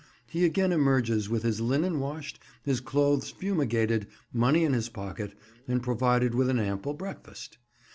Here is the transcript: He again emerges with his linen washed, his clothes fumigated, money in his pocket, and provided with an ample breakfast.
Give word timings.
He 0.25 0.45
again 0.45 0.71
emerges 0.71 1.29
with 1.29 1.43
his 1.43 1.61
linen 1.61 1.99
washed, 1.99 2.39
his 2.63 2.81
clothes 2.81 3.29
fumigated, 3.29 4.07
money 4.33 4.63
in 4.63 4.73
his 4.73 4.89
pocket, 4.89 5.35
and 5.67 5.83
provided 5.83 6.33
with 6.33 6.49
an 6.49 6.57
ample 6.57 6.95
breakfast. 6.95 7.59